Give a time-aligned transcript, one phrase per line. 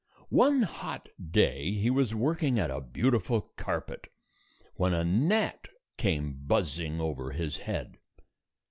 [0.29, 4.07] One hot day, he was working at a beautiful carpet,
[4.73, 7.99] when a gnat came buzzing over his head.